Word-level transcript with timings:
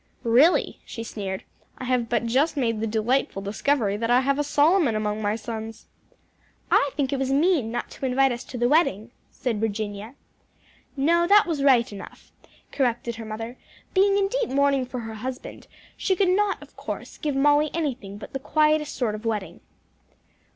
"Really," 0.23 0.79
she 0.83 1.03
sneered, 1.03 1.43
"I 1.77 1.83
have 1.83 2.09
but 2.09 2.25
just 2.25 2.57
made 2.57 2.79
the 2.79 2.87
delightful 2.87 3.43
discovery 3.43 3.97
that 3.97 4.09
I 4.09 4.21
have 4.21 4.39
a 4.39 4.43
Solomon 4.43 4.95
among 4.95 5.21
my 5.21 5.35
sons!" 5.35 5.85
"I 6.71 6.89
think 6.97 7.13
it 7.13 7.19
was 7.19 7.31
mean 7.31 7.69
not 7.71 7.91
to 7.91 8.07
invite 8.07 8.31
us 8.31 8.43
to 8.45 8.57
the 8.57 8.67
wedding," 8.67 9.11
said 9.29 9.59
Virginia. 9.59 10.15
"No; 10.97 11.27
that 11.27 11.45
was 11.45 11.61
right 11.61 11.93
enough," 11.93 12.31
corrected 12.71 13.17
her 13.17 13.25
mother; 13.25 13.59
"being 13.93 14.17
in 14.17 14.27
deep 14.27 14.49
mourning 14.49 14.87
for 14.87 15.01
her 15.01 15.13
husband, 15.13 15.67
she 15.95 16.15
could 16.15 16.29
not, 16.29 16.59
of 16.63 16.75
course, 16.75 17.19
give 17.19 17.35
Molly 17.35 17.69
anything 17.71 18.17
but 18.17 18.33
the 18.33 18.39
quietest 18.39 18.95
sort 18.95 19.13
of 19.13 19.23
wedding." 19.23 19.59